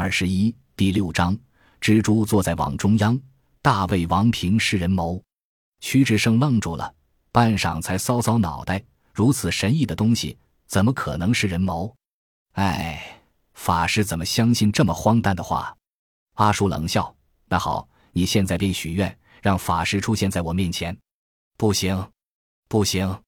[0.00, 1.36] 二十一第六章，
[1.80, 3.20] 蜘蛛坐在网中央，
[3.60, 5.20] 大卫王平是人谋。
[5.80, 6.94] 屈志胜愣住了，
[7.32, 8.80] 半晌才搔搔脑袋：
[9.12, 10.38] 如此神异的东西，
[10.68, 11.92] 怎么可能是人谋？
[12.52, 13.20] 哎，
[13.54, 15.76] 法师怎么相信这么荒诞的话？
[16.34, 17.12] 阿叔冷笑
[17.50, 20.96] ：“那好，你现在便许愿，让法师出现在我面前。”
[21.58, 22.08] 不行，
[22.68, 23.20] 不行！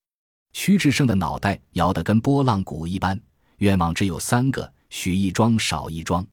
[0.52, 3.20] 屈志胜的脑袋摇得跟拨浪鼓一般。
[3.56, 6.24] 愿望只有三个，许一桩少一桩。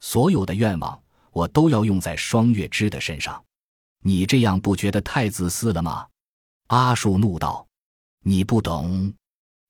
[0.00, 3.42] 所有的愿望，我都要用在双月枝的身上。
[4.02, 6.06] 你这样不觉得太自私了吗？
[6.68, 7.66] 阿树怒道
[8.22, 9.12] ：“你不懂。”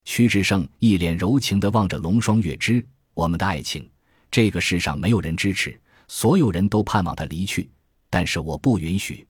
[0.04, 2.84] 屈志胜一脸柔情地望着龙双月枝
[3.14, 3.88] ：“我们的爱情，
[4.30, 7.70] 这个世上没有人支持，所有人都盼望他离去，
[8.10, 9.26] 但是我不允许。”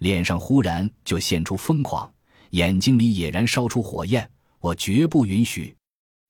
[0.00, 2.12] 脸上忽然就现出疯狂，
[2.50, 4.28] 眼睛里也燃烧出火焰。
[4.60, 5.76] 我绝不允许。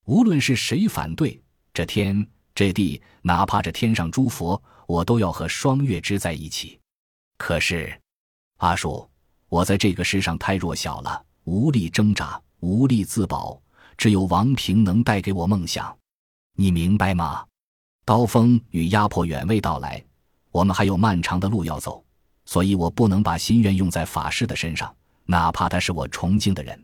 [0.05, 1.41] 无论是谁反对，
[1.73, 2.27] 这天
[2.59, 6.77] 这地，哪怕这天上诸佛，我都要和双月枝在一起。
[7.37, 7.97] 可是，
[8.57, 9.09] 阿树，
[9.47, 13.57] 我在这个世上太弱小了，无力挣扎，无力自保。
[13.95, 15.97] 只有王平能带给我梦想，
[16.57, 17.45] 你明白吗？
[18.03, 20.03] 刀锋与压迫远未到来，
[20.51, 22.03] 我们还有漫长的路要走，
[22.43, 26.77] 所以我不能把心愿用在法师的身上，哪怕他是我崇敬的人。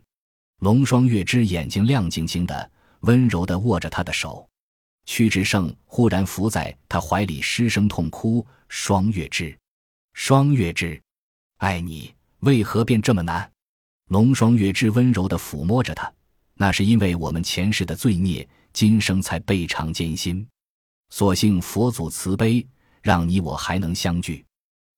[0.61, 2.71] 龙双月之眼睛亮晶晶的。
[3.01, 4.47] 温柔地握着他的手，
[5.05, 9.57] 屈志胜忽然伏在他怀里失声痛哭：“双月枝，
[10.13, 10.99] 双月枝，
[11.57, 13.49] 爱你为何变这么难？”
[14.09, 16.11] 龙双月枝温柔地抚摸着他
[16.55, 20.45] ：“那是因为我们前世的罪孽，今生才倍尝艰辛。
[21.09, 22.65] 所幸佛祖慈悲，
[23.01, 24.43] 让你我还能相聚。”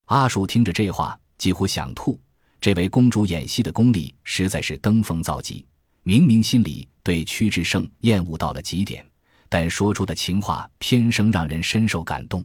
[0.08, 2.20] 阿树听着这话，几乎想吐。
[2.60, 5.66] 这位公主演戏的功力实在是登峰造极。
[6.04, 9.06] 明明心里对屈志胜厌恶到了极点，
[9.50, 12.44] 但说出的情话偏生让人深受感动。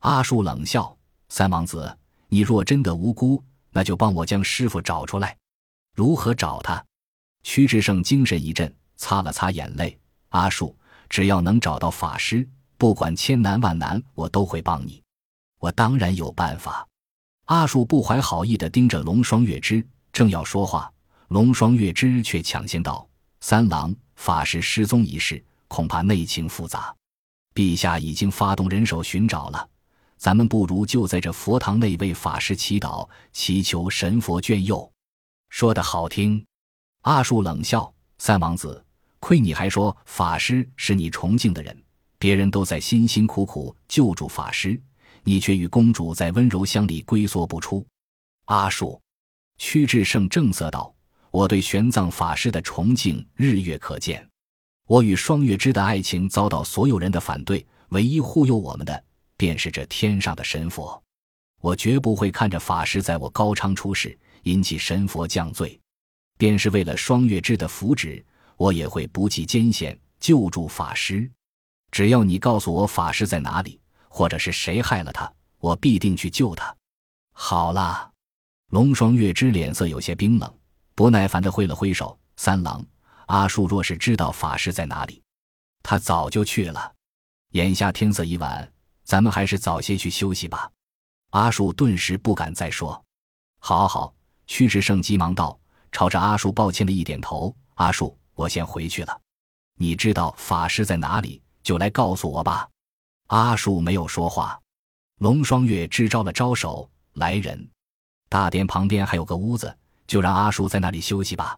[0.00, 0.96] 阿树冷笑
[1.28, 1.96] ：“三王子，
[2.28, 5.36] 你若真的无辜，那就帮我将师傅找出来。
[5.94, 6.82] 如何找他？”
[7.42, 9.98] 屈志胜精神一振，擦了擦眼泪
[10.30, 10.76] ：“阿树，
[11.08, 15.02] 只要能找到法师，不管千难万难，我都会帮你。
[15.58, 16.86] 我当然有办法。”
[17.46, 20.90] 阿树不怀好意地盯着龙双月枝，正要说话。
[21.28, 23.08] 龙双月枝却抢先道
[23.40, 26.92] ：“三郎，法师失踪一事，恐怕内情复杂。
[27.54, 29.68] 陛下已经发动人手寻找了，
[30.16, 34.90] 咱们不如就在这佛堂内为法师祈祷，祈求神佛眷佑。”
[35.48, 36.44] 说的好听。
[37.02, 38.84] 阿树冷笑：“三王子，
[39.20, 41.82] 亏你还说法师是你崇敬的人，
[42.18, 44.80] 别人都在辛辛苦苦救助法师，
[45.24, 47.86] 你却与公主在温柔乡里龟缩不出。”
[48.46, 49.00] 阿树，
[49.58, 50.92] 屈志胜正色道。
[51.30, 54.28] 我对玄奘法师的崇敬日月可见，
[54.90, 59.04] 我与双月枝的爱情遭到所有人的反对，唯一护佑我们的
[59.36, 61.00] 便是这天上的神佛。
[61.60, 65.78] 我绝不会看着法师在我高昌出世，引起神佛降罪。
[66.36, 68.20] 便是为了双月枝的福祉，
[68.56, 71.30] 我也会不计艰险救助法师。
[71.92, 73.78] 只要你告诉我法师在哪里，
[74.08, 76.74] 或者是谁害了他，我必定去救他。
[77.32, 78.10] 好了，
[78.70, 80.52] 龙双月枝脸色有些冰冷。
[80.96, 82.84] 不耐烦地挥了挥手，三郎，
[83.30, 85.22] 阿树若是知道法师在哪里，
[85.84, 86.92] 他早就去了。
[87.52, 88.72] 眼下天色已晚，
[89.04, 90.68] 咱们还是早些去休息吧。
[91.30, 93.00] 阿树顿时不敢再说。
[93.60, 94.12] 好好，
[94.48, 95.56] 屈志胜急忙道，
[95.92, 97.54] 朝着阿树抱歉的一点头。
[97.76, 99.20] 阿树，我先回去了。
[99.76, 102.68] 你知道法师在哪里，就来告诉我吧。
[103.28, 104.60] 阿树没有说话。
[105.18, 107.70] 龙双月支招了招手，来人，
[108.28, 109.72] 大殿旁边还有个屋子。
[110.08, 111.56] 就让阿树在那里休息吧，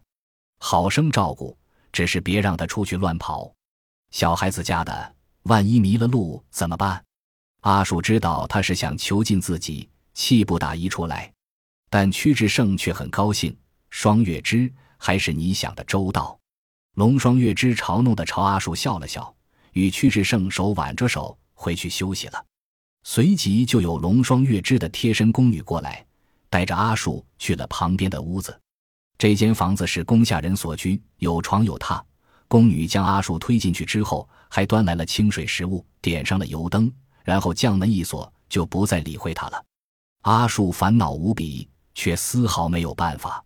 [0.59, 1.57] 好生照顾。
[1.93, 3.53] 只是别让他出去乱跑，
[4.11, 7.01] 小孩子家的，万一迷了路怎么办？
[7.61, 11.31] 阿树知道他是想囚禁自己，气不打一处来。
[11.89, 13.55] 但屈志胜却很高兴。
[13.91, 16.37] 双月枝，还是你想的周到。
[16.95, 19.33] 龙双月枝嘲弄的朝阿树笑了笑，
[19.73, 22.45] 与屈志胜手挽着手回去休息了。
[23.03, 26.03] 随即就有龙双月枝的贴身宫女过来。
[26.49, 28.59] 带着阿树去了旁边的屋子，
[29.23, 32.03] 这间房子是宫下人所居，有床有榻。
[32.49, 36.91] 宫女将阿树推进去之后，还端来了清水食物，点上了油灯，
[37.23, 39.65] 然后将门一锁，就不再理会他了。
[40.23, 43.41] 阿树烦恼无比，却丝毫没有办法。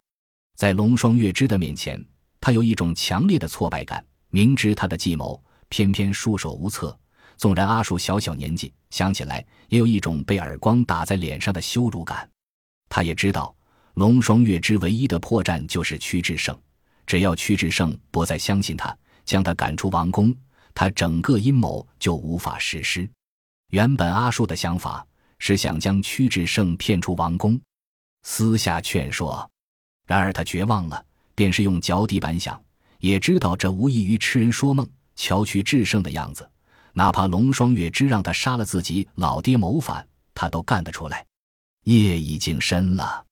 [0.56, 2.04] 在龙双月枝的面前，
[2.42, 4.04] 他有一种强烈的挫败感。
[4.32, 5.40] 明知他的计谋，
[5.70, 6.98] 偏偏束手无策。
[7.38, 12.28] 纵然阿树小小年纪，想起来也有一种被耳光打在脸上的羞辱感。
[12.90, 13.56] 他也知道，
[13.98, 16.56] 龙双月之唯一的破绽就是屈志胜。
[17.08, 18.96] 只要屈志胜不再相信他，
[19.26, 20.32] 将他赶出王宫，
[20.76, 23.10] 他整个阴谋就无法实施。
[23.72, 25.04] 原本阿术的想法
[25.40, 27.60] 是想将屈志胜骗出王宫，
[28.22, 29.50] 私下劝说。
[30.06, 31.04] 然而他绝望了，
[31.34, 32.62] 便是用脚底板想，
[33.00, 34.88] 也知道这无异于痴人说梦。
[35.16, 36.48] 瞧屈志胜的样子，
[36.94, 41.26] 哪怕龙双月之让他杀了自己老爹谋反，他都干得出来。
[41.86, 43.26] 夜已经深了，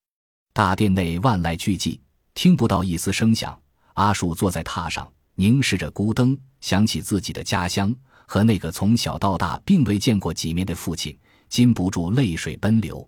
[0.56, 2.00] 大殿内万籁俱寂，
[2.32, 3.60] 听不到一丝声响。
[3.92, 7.94] 阿树坐在榻上，凝视着孤灯，想起自己的家乡
[8.26, 11.14] 和那个从小到大并未见过几面的父亲，
[11.50, 13.06] 禁不住泪水奔流。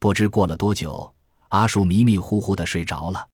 [0.00, 1.14] 不知过了多久。
[1.50, 3.24] 阿树迷迷糊糊的睡着了，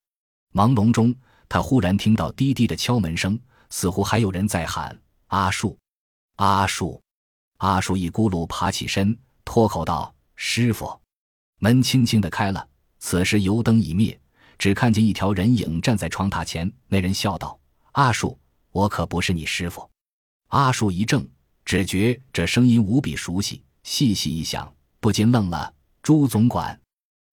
[0.53, 1.15] 朦胧中，
[1.49, 4.95] 他忽然听到低低的敲门声，似乎还有人在喊
[5.29, 5.79] ：“阿树，
[6.37, 7.01] 阿树。”
[7.57, 11.01] 阿树一咕噜爬起身，脱口道：“师傅。”
[11.59, 14.19] 门轻轻的开了，此时油灯已灭，
[14.59, 16.71] 只看见一条人影站在窗榻前。
[16.89, 17.59] 那人笑道
[17.93, 18.39] ：“阿树，
[18.73, 19.89] 我可不是你师傅。”
[20.49, 21.29] 阿树一怔，
[21.65, 25.73] 只觉这声音无比熟悉，细细一想，不禁愣了
[26.03, 26.79] ：“朱总管。”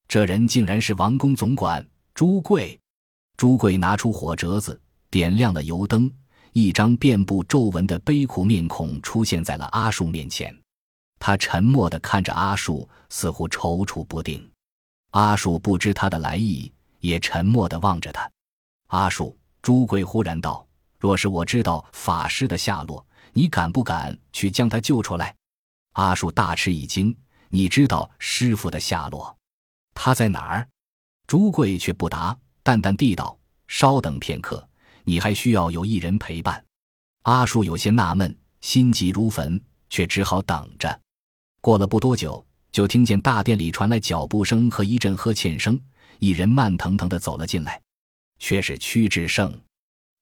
[0.08, 2.80] 这人竟然是王宫总管朱贵。
[3.38, 6.12] 朱贵拿出火折子，点亮了油灯，
[6.52, 10.56] 一张遍布皱纹的悲苦面孔出现在了阿树面前。
[11.20, 14.48] 他沉默地看着阿树，似乎踌躇不定。
[15.14, 18.28] 阿树不知他的来意，也沉默地望着他。
[18.88, 20.66] 阿树，朱贵忽然道
[20.98, 25.36] ：“若是我知道法师的下落，你敢不敢去将他救出来？”
[25.94, 27.16] 阿树大吃一惊
[27.50, 29.38] ：“你知道师傅的下落？”
[29.94, 30.68] 他在哪儿？
[31.28, 33.38] 朱贵却不答，淡淡地道
[33.70, 34.68] ：“稍等片刻，
[35.04, 36.66] 你还需要有一人陪伴。”
[37.22, 39.62] 阿树有些纳闷，心急如焚，
[39.92, 41.00] 却只好等着。
[41.62, 42.44] 过了不多久，
[42.74, 45.80] 就听见大殿里传来脚步声和一阵呵欠声，
[46.20, 47.82] 一人慢腾腾地走了进来，
[48.40, 49.58] 却是屈志胜。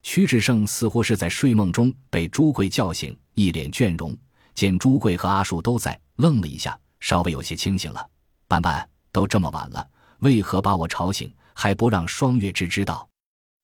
[0.03, 4.15] 屈志胜似乎是在睡梦中被朱贵叫醒，一脸倦容，
[4.53, 8.07] 见朱贵和阿树都在，愣了一下，稍微有些清醒了。
[8.47, 8.87] 半半。
[9.13, 9.85] 都这么晚了，
[10.19, 13.05] 为何把我吵醒，还不让双月之知道？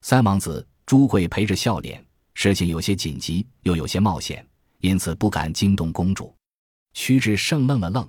[0.01, 4.45] 三王子朱贵陪着笑脸，事情有些紧急，又有些冒险，
[4.81, 6.35] 因此不敢惊动公主。
[6.93, 8.05] 屈志胜愣了愣，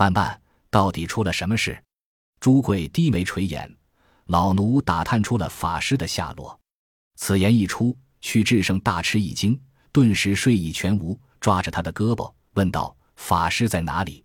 [0.00, 1.78] 半半到底出了什么事？
[2.40, 3.70] 朱贵低眉垂眼，
[4.28, 6.58] 老奴打探出了法师的下落。
[7.16, 9.60] 此言一出，屈志胜大吃一惊，
[9.92, 14.24] 顿时睡意全无，抓着他的胳膊问道：“法师在哪里？”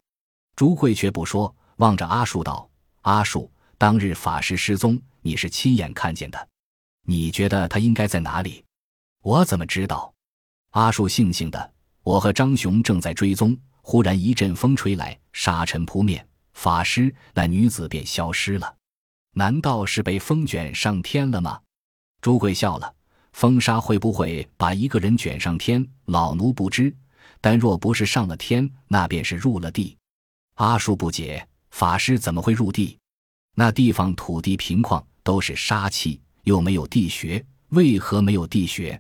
[0.56, 1.54] 朱贵却不说。
[1.76, 2.70] 望着阿树道
[3.04, 6.48] ：“阿树，当日法师失踪，你是亲眼看见的。
[7.06, 8.64] 你觉得他应该在哪里？
[9.22, 10.14] 我怎么知道？”
[10.72, 13.58] 阿树悻悻的：“我和张雄正在追踪，
[13.88, 18.76] 忽然一阵风吹来，沙尘扑面，法师那女子便消失了。
[19.36, 21.62] 难道是被风卷上天了吗？”
[22.20, 22.92] 朱贵笑了
[23.34, 25.88] ：“风沙会不会把一个人卷上天？
[26.06, 26.92] 老奴不知。
[27.40, 29.96] 但若不是上了天，那便是入了地。”
[30.58, 31.48] 阿树不解。
[31.70, 32.98] 法师怎么会入地？
[33.54, 39.00] 那地方土地平旷，都是沙气，又没有地穴，为何没有地穴？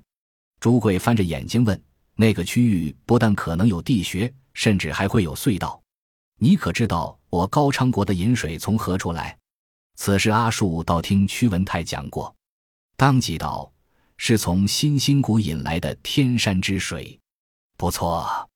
[0.60, 1.82] 朱贵翻着眼睛问
[2.16, 5.80] ：“那个区域不但可能有地穴，甚至还会有隧道。
[6.40, 9.38] 你可知道我高昌国的饮水从何处来？”
[9.96, 12.36] 此事阿树倒听屈文泰讲过，
[12.98, 13.72] 当即道
[14.18, 17.18] ：“是从新兴谷引来的天山之水。”
[17.78, 18.50] 不错，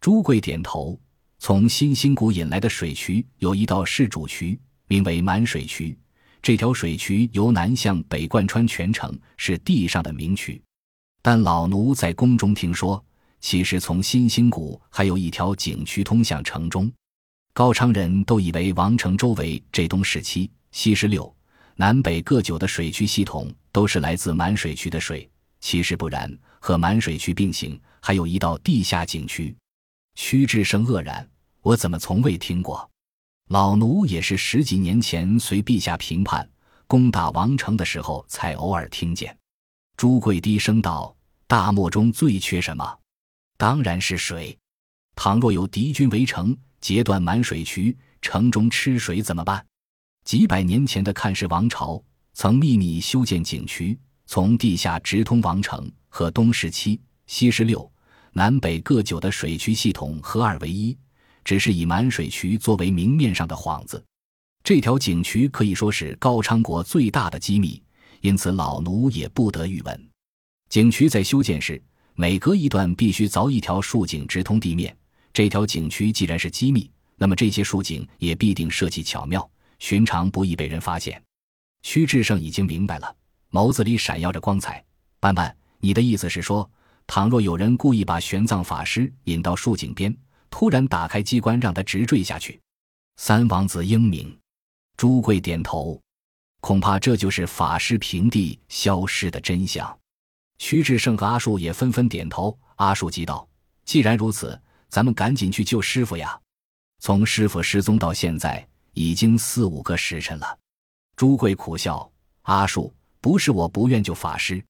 [0.00, 0.98] 朱贵点头。
[1.38, 5.98] 从新兴谷引来的水渠有一道是主渠，名为满水渠。
[6.42, 10.62] 这条水渠由南向北贯穿全城，是地上的名渠。
[11.22, 13.02] 但老奴在宫中听说，
[13.40, 16.90] 其实从新兴谷还有一条景区通向城中。
[17.52, 21.34] 高昌人都以为王城周围这东十七、西十六、
[21.74, 25.28] 南北各九的水渠系统都是来自满水渠的水，
[25.60, 29.54] 其实不然，和满水渠并行，还有一道地下景区。
[30.14, 31.28] 屈志生愕然
[31.62, 32.88] ：“我怎么从未听过？
[33.48, 36.48] 老奴也是十几年前随陛下评判
[36.86, 39.36] 攻打王城的时候，才偶尔听见。”
[39.96, 41.14] 朱贵低声道
[41.48, 42.96] ：“大漠中最缺什么？
[43.60, 44.56] 当然是水。
[45.14, 49.62] 倘若有敌军围城，截断满水渠，城中吃水怎么办？
[50.24, 52.02] 几百年前的看氏王朝
[52.32, 57.86] 曾秘密修建井渠，从地下直通王城，和东十七、西十六。”
[58.32, 60.96] 南北各九的水渠系统合二为一，
[61.44, 64.02] 只是以满水渠作为明面上的幌子。
[64.64, 67.82] 这条井渠可以说是高昌国最大的机密，
[68.22, 70.08] 因此老奴也不得预闻。
[70.70, 71.82] 井渠在修建时，
[72.20, 74.94] 每隔一段必须凿一条竖井直通地面。
[75.32, 81.18] 这条井渠既然是机密，那么这些竖井也必定设计巧妙，寻常不易被人发现。
[81.82, 83.16] 屈志胜已经明白了，
[83.50, 84.84] 眸子里闪耀着光彩。
[85.18, 86.70] 班班，你的意思是说？
[87.06, 90.14] 倘若有人故意把玄奘法师引到树井边，
[90.50, 92.60] 突然打开机关，让他直坠下去。
[93.16, 94.36] 三王子英明。
[94.98, 95.98] 朱贵点头，
[96.60, 99.98] 恐怕这就是法师平地消失的真相。
[100.60, 102.56] 徐志胜和阿树也纷纷点头。
[102.76, 103.48] 阿树急道
[103.86, 106.38] ：“既然如此，咱们赶紧去救师傅呀！
[107.00, 110.58] 从师傅失踪到现在，已经四五个时辰了。”
[111.16, 112.08] 朱贵苦笑
[112.42, 114.62] ：“阿树，不是我不愿救法师，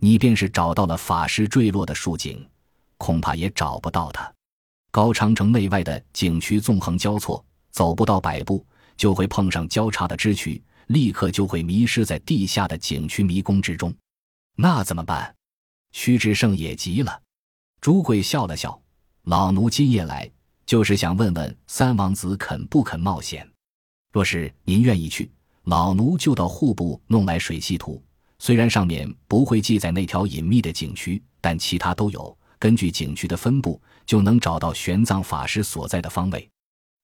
[0.00, 2.44] 你便是找到了法师坠落的树井，
[2.96, 4.30] 恐怕也找不到他。
[4.90, 8.66] 高长城内外的景区纵横交错，走不到百步。”
[8.98, 13.94] 就会碰上交叉的支渠，立刻就会迷失在地下的景区迷宫之中。
[14.60, 15.32] 那怎么办？
[15.92, 17.22] 屈志胜也急了。
[17.80, 18.82] 朱贵笑了笑
[19.22, 20.28] ：“老奴今夜来，
[20.66, 23.48] 就是想问问三王子肯不肯冒险。
[24.12, 25.30] 若是您愿意去，
[25.66, 28.02] 老奴就到户部弄来水系图。
[28.40, 32.36] 虽然上面不会记载那条隐秘的景区，但其他都有。
[32.58, 36.50] 根据景区的分布，就能找到玄奘法师所在的方位。”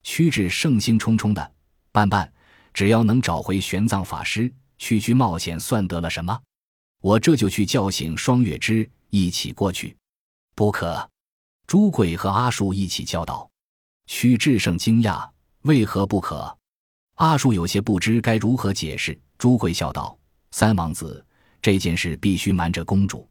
[0.03, 1.53] 屈志胜兴冲冲的。
[1.93, 2.33] 办办，
[2.73, 6.37] 只要能找回玄奘法师，区区冒险算得了什么？
[7.05, 9.95] 我这就去叫醒双月枝，一起过去。
[10.55, 11.07] 不可！
[11.67, 13.47] 朱贵和阿树一起叫道。
[14.07, 15.29] 屈志胜惊讶
[15.69, 16.57] ：“为何不可？”
[17.17, 19.21] 阿树有些不知该如何解释。
[19.37, 20.17] 朱贵笑道
[20.51, 21.23] ：“三王子，
[21.61, 23.29] 这件事必须瞒着公主。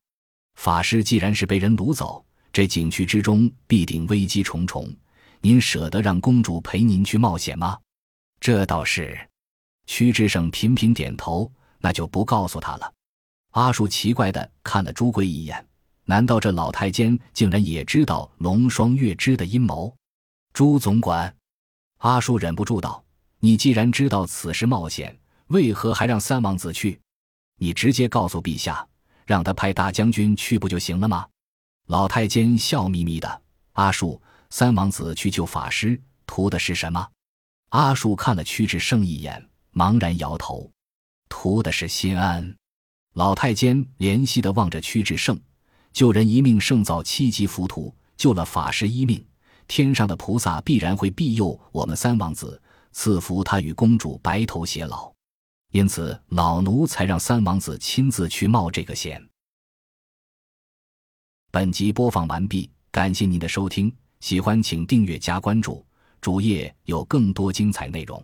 [0.53, 4.87] 法师既然是被人掳走，这景区之中必定危机重重。
[5.41, 7.75] 您舍得让公主陪您去冒险吗？”
[8.39, 9.19] 这倒是，
[9.87, 11.51] 屈志胜频频点头。
[11.79, 12.93] 那就不告诉他了。
[13.53, 15.63] 阿树奇怪的看了朱贵一眼，
[16.05, 19.95] 难道这老太监竟然也知道龙双月枝的阴谋？
[20.53, 21.31] 朱总管，
[21.99, 23.03] 阿树忍不住道
[23.39, 25.15] ：“你既然知道此事冒险，
[25.47, 26.99] 为何还让三王子去？
[27.59, 28.87] 你直接告诉陛下，
[29.23, 31.27] 让他派大将军去不就行了吗？”
[31.87, 33.41] 老太监笑眯眯的
[33.73, 34.19] ：“阿树，
[34.49, 37.07] 三王子去救法师，图的是什么？”
[37.69, 40.71] 阿树看了屈志胜一眼，茫然摇头，
[41.29, 42.55] 图的是心安。
[43.13, 45.39] 老太监怜惜的望着屈志胜，
[45.91, 49.23] 救人一命胜造七级浮屠，救了法师一命，
[49.67, 52.59] 天上的菩萨必然会庇佑我们三王子，
[52.91, 55.13] 赐福他与公主白头偕老。
[55.71, 59.23] 因此，老奴才让三王子亲自去冒这个险。
[61.51, 65.85] 本集播放完毕，感谢您的收听，喜欢请订阅加关注。
[66.19, 68.23] 主页有更多精彩内容。